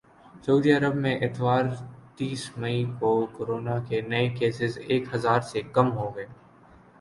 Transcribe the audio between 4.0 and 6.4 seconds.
نئے کیسز ایک ہزار سے کم ہوگئے